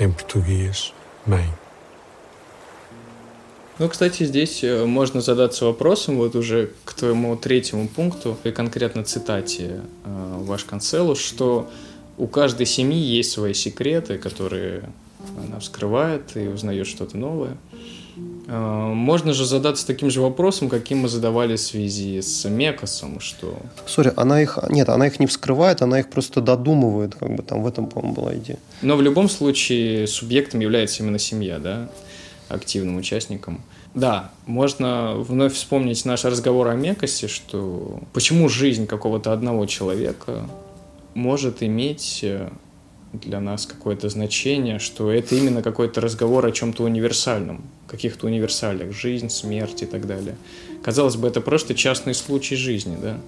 [0.00, 0.94] Em português,
[1.26, 1.46] mãe.
[3.78, 9.04] Ну, кстати, здесь э, можно задаться вопросом, вот уже к твоему третьему пункту, и конкретно
[9.04, 11.68] цитате э, ваш канцелу, что
[12.16, 14.88] у каждой семьи есть свои секреты, которые
[15.36, 17.58] она вскрывает и узнает что-то новое.
[18.46, 23.58] А, можно же задаться таким же вопросом, каким мы задавали в связи с Мекосом, что...
[23.86, 24.58] Сори, она их...
[24.68, 28.14] Нет, она их не вскрывает, она их просто додумывает, как бы там в этом, по-моему,
[28.14, 28.58] была идея.
[28.82, 31.88] Но в любом случае субъектом является именно семья, да,
[32.48, 33.62] активным участником.
[33.94, 40.48] Да, можно вновь вспомнить наш разговор о Мекосе, что почему жизнь какого-то одного человека
[41.14, 42.50] может иметь э,
[43.22, 49.30] для нас какое-то значение, что это именно какой-то разговор о чем-то универсальном, каких-то универсалиях, жизнь,
[49.30, 50.36] смерть и так далее.
[50.82, 53.20] Казалось бы, это просто частный случай жизни, да?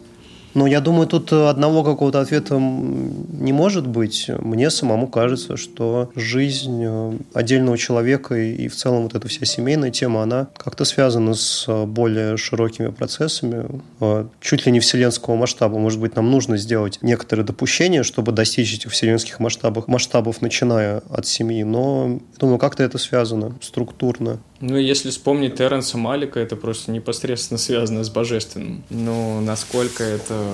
[0.57, 4.31] Но я думаю, тут одного какого-то ответа не может быть.
[4.38, 9.90] Мне самому кажется, что жизнь э, отдельного человека и в целом вот эта вся семейная
[9.90, 13.66] тема, она как-то связана с более широкими процессами,
[14.01, 15.79] э, чуть ли не вселенского масштаба.
[15.79, 21.27] Может быть, нам нужно сделать некоторые допущения, чтобы достичь этих вселенских масштабов, масштабов начиная от
[21.27, 21.64] семьи.
[21.64, 24.38] Но, думаю, как-то это связано структурно.
[24.61, 28.83] Ну, если вспомнить Терренса Малика, это просто непосредственно связано с божественным.
[28.90, 30.53] Но насколько это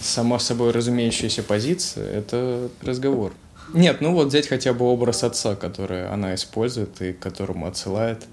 [0.00, 3.32] сама собой разумеющаяся позиция, это разговор.
[3.72, 8.24] Нет, ну вот взять хотя бы образ отца, который она использует и к которому отсылает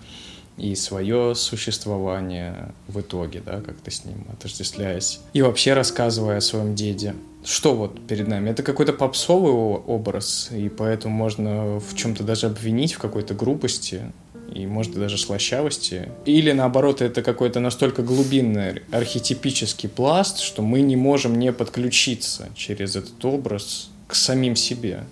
[0.58, 5.19] и свое существование в итоге, да, как-то с ним отождествляясь.
[5.34, 7.13] И вообще рассказывая о своем деде.
[7.45, 8.49] Что вот перед нами?
[8.49, 14.12] Это какой-то попсовый образ, и поэтому можно в чем-то даже обвинить в какой-то грубости,
[14.53, 16.10] и может даже слащавости.
[16.25, 22.95] Или наоборот, это какой-то настолько глубинный архетипический пласт, что мы не можем не подключиться через
[22.95, 25.03] этот образ к самим себе.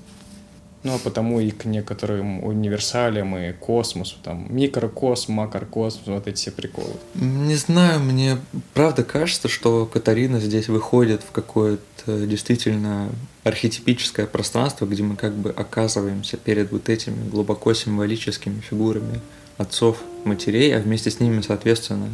[0.85, 6.51] Ну, а потому и к некоторым универсалиям и космосу, там, микрокосм, макрокосм, вот эти все
[6.51, 6.93] приколы.
[7.15, 8.37] Не знаю, мне
[8.75, 13.09] правда кажется, что Катарина здесь выходит в какое-то действительно
[13.43, 19.21] архетипическое пространство, где мы как бы оказываемся перед вот этими глубоко символическими фигурами
[19.57, 22.09] отцов, матерей, а вместе с ними, соответственно,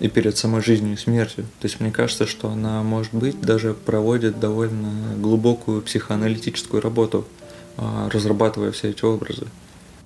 [0.00, 1.44] и перед самой жизнью и смертью.
[1.60, 7.26] То есть мне кажется, что она, может быть, даже проводит довольно глубокую психоаналитическую работу–
[7.76, 9.46] разрабатывая все эти образы.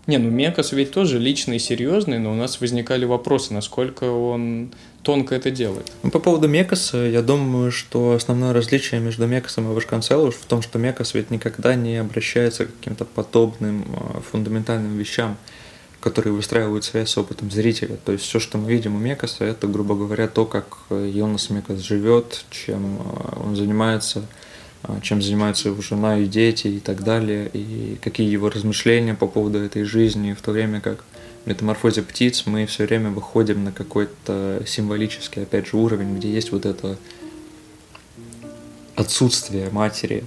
[0.07, 4.71] Не, ну Мекас ведь тоже личный и серьезный, но у нас возникали вопросы, насколько он
[5.03, 5.91] тонко это делает.
[6.05, 10.63] Ну, по поводу Мекаса, я думаю, что основное различие между Мекасом и Вашканцелуш в том,
[10.63, 15.37] что Мекас ведь никогда не обращается к каким-то подобным а, фундаментальным вещам,
[15.99, 17.97] которые выстраивают связь с опытом зрителя.
[18.05, 21.81] То есть все, что мы видим у Мекаса, это, грубо говоря, то, как Йонас Мекас
[21.81, 24.46] живет, чем а, он занимается, а,
[25.03, 29.59] чем занимается его жена и дети и так далее, и какие его размышления по поводу
[29.59, 31.05] этой жизни, в то время как
[31.45, 36.53] в метаморфозе птиц мы все время выходим на какой-то символический, опять же, уровень, где есть
[36.53, 36.99] вот это
[38.97, 40.25] отсутствие матери,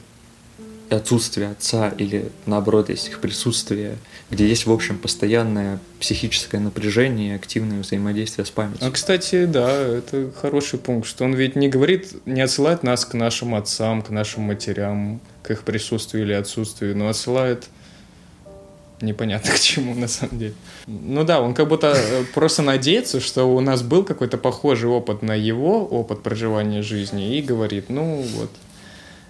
[0.90, 3.98] отсутствие отца или наоборот есть их присутствие,
[4.30, 8.88] где есть, в общем, постоянное психическое напряжение и активное взаимодействие с памятью.
[8.88, 13.14] А, кстати, да, это хороший пункт, что он ведь не говорит, не отсылает нас к
[13.14, 17.66] нашим отцам, к нашим матерям, к их присутствию или отсутствию, но отсылает
[19.02, 20.54] непонятно к чему на самом деле.
[20.88, 25.22] Ну да, он как будто э, просто надеется, что у нас был какой-то похожий опыт
[25.22, 28.52] на его опыт проживания жизни и говорит, ну вот,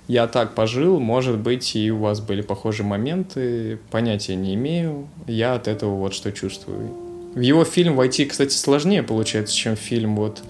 [0.10, 5.54] я так пожил, может быть, и у вас были похожие моменты, понятия не имею, я
[5.54, 6.89] от этого вот что чувствую.
[7.36, 10.41] В его фильм войти, кстати, сложнее получается, чем фильм вот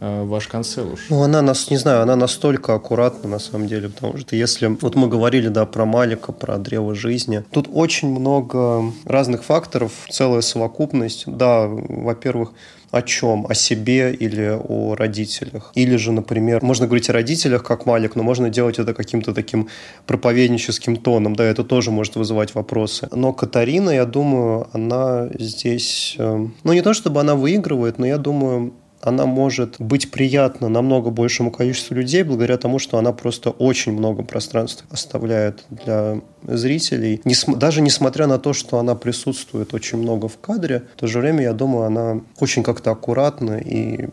[0.00, 1.06] э, ваш канцелуш.
[1.10, 4.66] Ну, она нас, не знаю, она настолько аккуратна на самом деле, потому что если...
[4.66, 7.44] Вот мы говорили, да, про Малика, про древо жизни.
[7.52, 11.22] Тут очень много разных факторов, целая совокупность.
[11.28, 12.50] Да, во-первых,
[12.94, 13.46] о чем?
[13.48, 15.72] О себе или о родителях?
[15.74, 19.68] Или же, например, можно говорить о родителях как Малик, но можно делать это каким-то таким
[20.06, 23.08] проповедническим тоном, да, это тоже может вызывать вопросы.
[23.10, 28.18] Но Катарина, я думаю, она здесь, э, ну не то чтобы она выигрывает, но я
[28.18, 28.72] думаю,
[29.04, 34.22] она может быть приятна намного большему количеству людей благодаря тому, что она просто очень много
[34.22, 37.20] пространства оставляет для зрителей.
[37.46, 41.42] Даже несмотря на то, что она присутствует очень много в кадре, в то же время,
[41.42, 44.08] я думаю, она очень как-то аккуратно и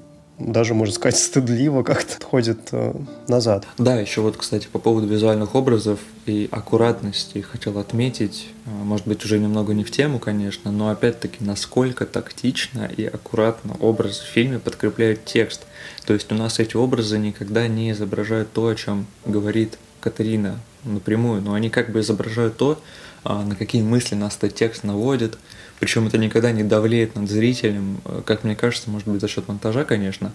[0.45, 2.93] даже, можно сказать, стыдливо как-то отходит э,
[3.27, 3.67] назад.
[3.77, 9.23] Да, еще вот, кстати, по поводу визуальных образов и аккуратности хотел отметить, э, может быть,
[9.25, 14.59] уже немного не в тему, конечно, но опять-таки, насколько тактично и аккуратно образы в фильме
[14.59, 15.65] подкрепляют текст.
[16.05, 21.41] То есть у нас эти образы никогда не изображают то, о чем говорит Катарина напрямую,
[21.41, 22.81] но они как бы изображают то,
[23.23, 25.37] а, на какие мысли нас этот текст наводит,
[25.81, 29.47] причем это никогда не давлеет над зрителем, э, как мне кажется, может быть, за счет
[29.47, 30.31] монтажа, конечно.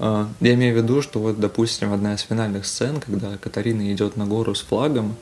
[0.00, 4.16] Э, я имею в виду, что вот, допустим, одна из финальных сцен, когда Катарина идет
[4.16, 5.14] на гору с флагом,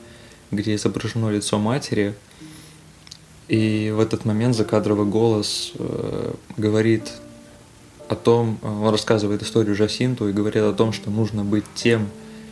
[0.49, 2.15] где изображено лицо матери,
[3.49, 7.11] и в этот момент закадровый голос э, говорит
[8.09, 12.09] о том, э, он рассказывает историю Жасинту и говорит о том, что нужно быть тем,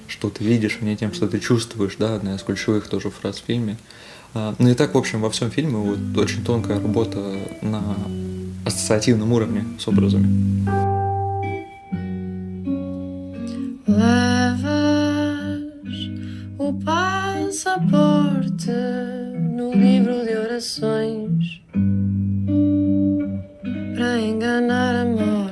[0.08, 3.38] что ты видишь, а не тем, что ты чувствуешь, да, одна из ключевых тоже фраз
[3.38, 3.78] в фильме.
[3.78, 4.05] А,
[4.36, 7.20] ну и так, в общем, во всем фильме вот очень тонкая работа
[7.62, 7.82] на
[8.66, 10.28] ассоциативном уровне с образами.
[13.88, 15.62] Levas
[16.58, 18.72] o passaporte
[19.58, 21.62] no livro de orações
[23.96, 25.46] para enganar a morte.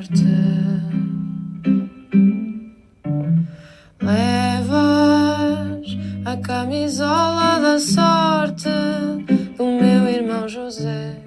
[6.23, 8.69] Levas camisola da sorte
[9.57, 11.17] do meu irmão José,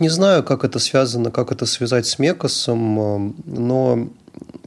[0.00, 4.08] не знаю, как это связано, как это связать с Мекосом, э, но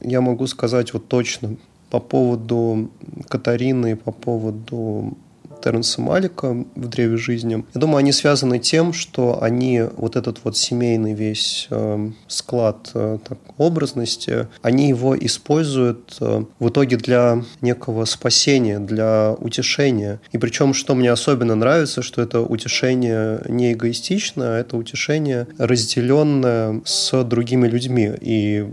[0.02, 1.56] я могу сказать вот точно
[1.90, 2.90] по поводу
[3.28, 5.16] Катарины и по поводу
[5.62, 7.64] Терренса Малика в «Древе жизни».
[7.74, 13.18] Я думаю, они связаны тем, что они вот этот вот семейный весь э, склад э,
[13.26, 20.20] так, образности, они его используют э, в итоге для некого спасения, для утешения.
[20.32, 26.82] И причем, что мне особенно нравится, что это утешение не эгоистично, а это утешение разделенное
[26.84, 28.12] с другими людьми.
[28.20, 28.66] И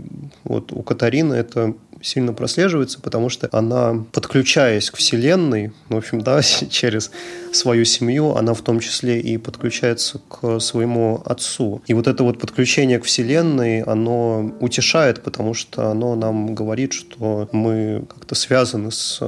[0.44, 6.42] вот у Катарины это сильно прослеживается, потому что она, подключаясь к Вселенной, в общем, да,
[6.70, 7.10] через
[7.52, 11.82] свою семью, она в том числе и подключается к своему отцу.
[11.86, 17.48] И вот это вот подключение к Вселенной, оно утешает, потому что оно нам говорит, что
[17.52, 19.18] мы как-то связаны с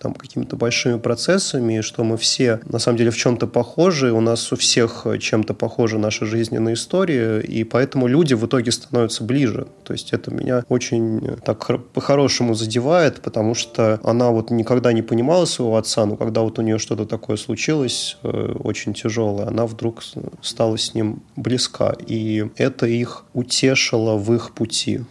[0.00, 4.52] там, какими-то большими процессами, что мы все на самом деле в чем-то похожи, у нас
[4.52, 9.66] у всех чем-то похожа наша жизненная история, и поэтому люди в итоге становятся ближе.
[9.84, 11.70] То есть это меня очень так
[12.10, 16.62] по-хорошему задевает, потому что она вот никогда не понимала своего отца, но когда вот у
[16.62, 20.02] нее что-то такое случилось, э, очень тяжелое, она вдруг
[20.42, 21.94] стала с ним близка.
[22.08, 25.02] И это их утешило в их пути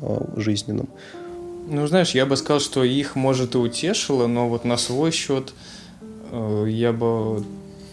[0.00, 0.90] э, жизненном.
[1.70, 5.54] Ну, знаешь, я бы сказал, что их, может, и утешило, но вот на свой счет
[6.32, 7.42] э, я бы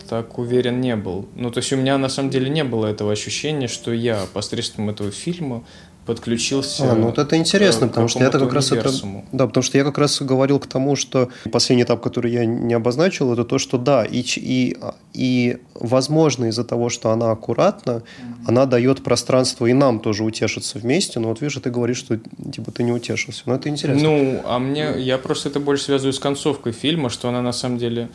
[0.10, 1.30] так уверен не был.
[1.36, 4.89] Ну, то есть у меня на самом деле не было этого ощущения, что я посредством
[4.89, 5.64] этого фильма
[6.10, 6.91] подключился.
[6.91, 8.91] А, ну вот это интересно, потому что я как раз это,
[9.32, 12.74] да, потому что я как раз говорил к тому, что последний этап, который я не
[12.74, 14.76] обозначил, это то, что да, и и
[15.14, 18.47] и возможно из-за того, что она аккуратна, mm-hmm.
[18.47, 21.20] она дает пространство и нам тоже утешиться вместе.
[21.20, 23.43] Но вот видишь, ты говоришь, что типа ты не утешился.
[23.45, 24.01] Но это интересно.
[24.01, 27.78] Ну, а мне я просто это больше связываю с концовкой фильма, что она на самом
[27.78, 28.10] деле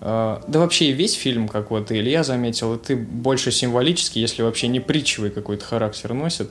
[0.00, 4.68] да вообще и весь фильм, как вот Илья заметил, и ты больше символически, если вообще
[4.68, 6.50] не притчевый какой-то характер носит.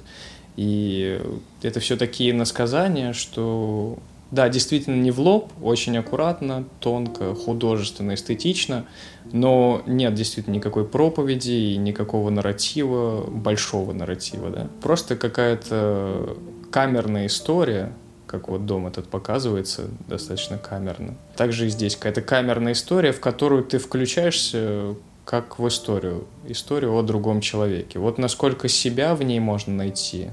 [0.58, 1.22] И
[1.62, 3.98] это все такие насказания, что
[4.32, 8.86] да, действительно не в лоб, очень аккуратно, тонко, художественно, эстетично,
[9.32, 14.68] но нет действительно никакой проповеди и никакого нарратива, большого нарратива, да.
[14.82, 16.36] Просто какая-то
[16.72, 17.94] камерная история,
[18.26, 21.16] как вот дом этот показывается, достаточно камерно.
[21.38, 27.02] Также и здесь какая-то камерная история, в которую ты включаешься как в историю, историю о
[27.02, 28.00] другом человеке.
[28.00, 30.28] Вот насколько себя в ней можно найти,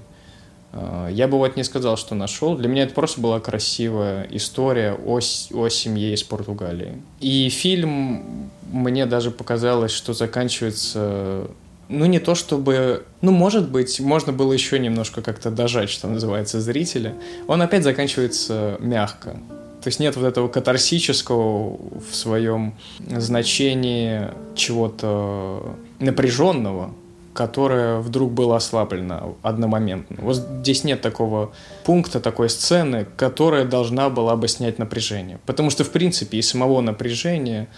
[1.11, 2.57] я бы вот не сказал, что нашел.
[2.57, 7.03] Для меня это просто была красивая история о, о семье из Португалии.
[7.20, 11.49] И фильм, мне даже показалось, что заканчивается
[11.89, 13.05] ну, не то чтобы...
[13.20, 17.14] Ну, может быть, можно было еще немножко как-то дожать, что называется, зрителя.
[17.47, 19.37] Он опять заканчивается мягко.
[19.83, 22.75] То есть нет вот этого катарсического в своем
[23.07, 26.95] значении чего-то напряженного,
[27.35, 30.16] которая вдруг была ослаблена одномоментно.
[30.20, 31.53] Вот здесь нет такого
[31.85, 35.41] пункта, такой сцены, которая должна была бы снять напряжение.
[35.45, 37.68] Потому что, в принципе, и самого напряжения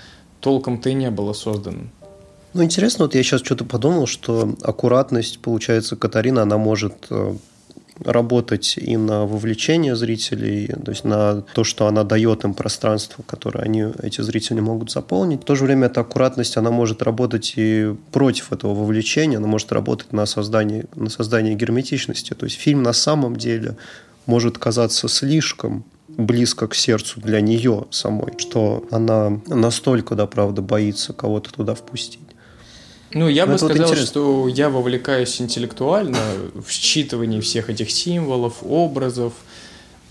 [0.41, 1.85] толком-то и не было создано.
[2.53, 7.35] Ну, интересно, вот я сейчас что-то подумал, что аккуратность, получается, Катарина, она может э,
[8.05, 13.61] работать и на вовлечение зрителей, то есть на то, что она дает им пространство, которое
[13.61, 15.43] они, эти зрители могут заполнить.
[15.43, 19.73] В то же время эта аккуратность, она может работать и против этого вовлечения, она может
[19.73, 22.35] работать на создание, на создание герметичности.
[22.35, 23.77] То есть фильм на самом деле
[24.27, 31.13] может казаться слишком близко к сердцу для нее самой, что она настолько, да, правда, боится
[31.13, 32.21] кого-то туда впустить.
[33.13, 36.19] Ну, я Но бы сказал, вот что я вовлекаюсь интеллектуально
[36.55, 39.33] в считывании всех этих символов, образов,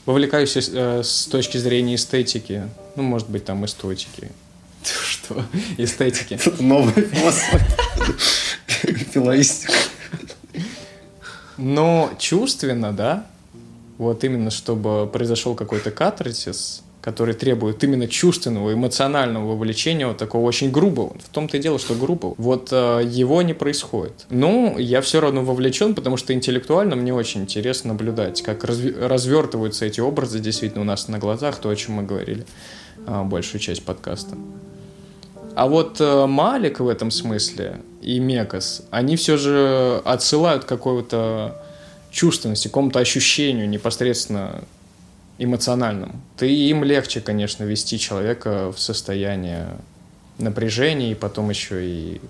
[0.05, 4.31] вовлекаюсь э, с точки зрения эстетики, ну, может быть, там эстетики.
[4.83, 5.43] Что?
[5.77, 6.39] Эстетики.
[6.61, 7.75] Новый философия.
[9.11, 9.73] Филоистика.
[11.57, 13.27] Но чувственно, да,
[13.97, 20.71] вот именно чтобы произошел какой-то катарсис, который требует именно чувственного, эмоционального вовлечения, вот такого очень
[20.71, 21.15] грубого.
[21.23, 22.33] В том-то и дело, что грубого.
[22.39, 24.25] Вот э, его не происходит.
[24.31, 29.85] Ну, я все равно вовлечен, потому что интеллектуально мне очень интересно наблюдать, как разви- развертываются
[29.85, 32.43] эти образы действительно у нас на глазах, то, о чем мы говорили
[33.05, 34.35] э, большую часть подкаста.
[35.53, 41.61] А вот э, Малик в этом смысле и Мекас, они все же отсылают какого-то
[42.09, 44.63] чувственности, какому-то ощущению непосредственно
[45.38, 46.13] эмоциональному.
[46.38, 49.67] Ты им легче, конечно, вести человека в состояние
[50.38, 52.21] напряжения и потом еще и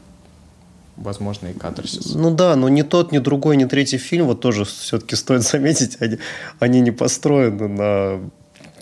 [0.98, 2.16] возможно, и катарсис.
[2.16, 5.98] Ну да, но ни тот, ни другой, ни третий фильм, вот тоже все-таки стоит заметить,
[6.00, 6.20] они,
[6.60, 8.30] они не построены на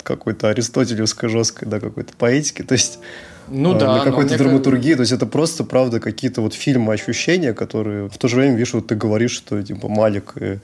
[0.03, 2.63] какой-то аристотелевской жесткой, да, какой-то поэтике.
[2.63, 2.99] То есть
[3.47, 4.89] ну, да, на какой-то драматургии.
[4.89, 4.97] Как...
[4.97, 8.73] То есть это просто, правда, какие-то вот фильмы, ощущения, которые в то же время, видишь,
[8.73, 10.59] вот ты говоришь, что типа Малик и,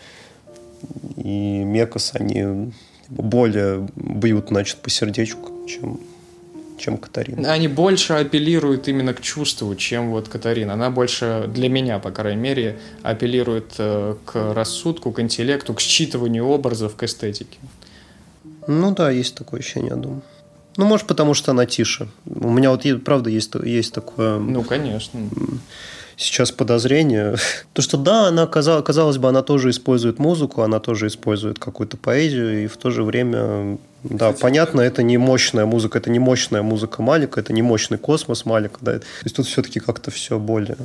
[1.17, 2.71] и Мекас, они
[3.09, 5.99] более бьют, значит, по сердечку, чем
[6.79, 7.51] чем Катарина.
[7.51, 10.73] Они больше апеллируют именно к чувству, чем вот Катарина.
[10.73, 16.43] Она больше, для меня, по крайней мере, апеллирует э, к рассудку, к интеллекту, к считыванию
[16.43, 17.59] образов, к эстетике.
[18.67, 20.21] Ну да, есть такое ощущение, я думаю.
[20.77, 22.07] Ну, может, потому что она тише.
[22.25, 24.39] У меня вот, правда, есть, есть такое...
[24.39, 25.19] Ну, конечно.
[26.19, 27.37] Сейчас подозрение.
[27.73, 32.65] То, что да, она, казалось, бы, она тоже использует музыку, она тоже использует какую-то поэзию,
[32.65, 36.61] и в то же время, да, Кстати, понятно, это не мощная музыка, это не мощная
[36.61, 38.99] музыка Малика, это не мощный космос Малика, да.
[38.99, 40.77] То есть тут все-таки как-то все более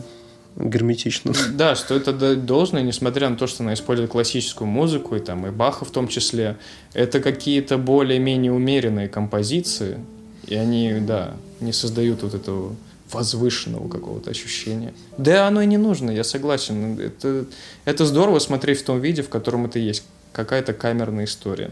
[0.56, 1.32] герметично.
[1.52, 5.50] Да, что это должно, несмотря на то, что она использует классическую музыку, и там и
[5.50, 6.58] Баха в том числе,
[6.92, 9.98] это какие-то более-менее умеренные композиции,
[10.46, 12.76] и они, да, не создают вот этого
[13.10, 14.94] возвышенного какого-то ощущения.
[15.18, 16.98] Да оно и не нужно, я согласен.
[16.98, 17.46] Это,
[17.84, 20.04] это здорово смотреть в том виде, в котором это есть.
[20.32, 21.70] Какая-то камерная история.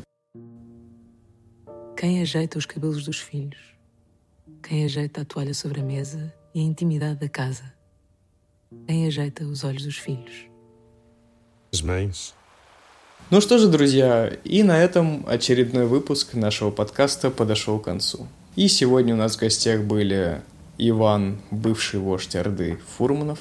[1.97, 3.61] Quem ajeita os cabelos dos filhos?
[4.61, 7.73] Quem ajeita a toalha sobre a mesa e a intimidade da casa?
[8.87, 10.49] Quem ajeita os olhos dos filhos?
[11.73, 12.35] As mães.
[13.31, 18.29] Ну что же, друзья, и на этом очередной выпуск нашего подкаста подошел к концу.
[18.57, 20.43] И сегодня у нас в гостях были
[20.89, 23.39] Иван, бывший вождь Орды Фурманов.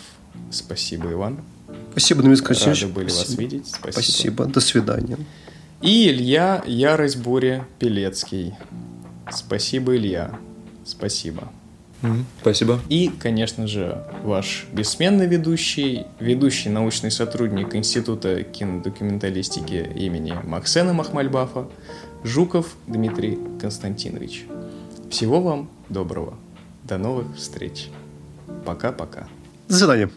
[0.51, 1.39] Спасибо, Иван.
[1.91, 2.81] Спасибо, Дмитрий Константинович.
[2.83, 3.29] Рады были Спасибо.
[3.29, 3.67] вас видеть.
[3.67, 3.91] Спасибо.
[3.91, 4.45] Спасибо.
[4.45, 5.17] До свидания.
[5.81, 8.53] И Илья Ярость Бури Пелецкий.
[9.31, 10.37] Спасибо, Илья.
[10.85, 11.51] Спасибо.
[12.41, 12.79] Спасибо.
[12.89, 21.67] И, конечно же, ваш бессменный ведущий, ведущий научный сотрудник Института кинодокументалистики имени Максена Махмальбафа,
[22.23, 24.45] Жуков Дмитрий Константинович.
[25.09, 26.35] Всего вам доброго.
[26.91, 27.89] До новых встреч.
[28.65, 29.29] Пока-пока.
[29.69, 30.09] До свидания.